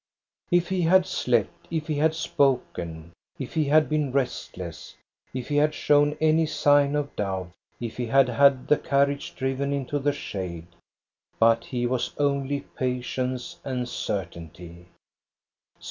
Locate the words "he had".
0.69-1.05, 1.85-2.15, 3.53-3.87, 5.49-5.75, 7.97-8.27